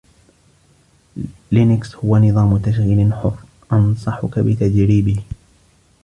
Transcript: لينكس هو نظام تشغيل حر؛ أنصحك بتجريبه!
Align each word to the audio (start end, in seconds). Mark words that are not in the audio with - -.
لينكس 1.51 1.95
هو 1.95 2.17
نظام 2.17 2.57
تشغيل 2.57 3.13
حر؛ 3.13 3.33
أنصحك 3.73 4.39
بتجريبه! 4.39 5.17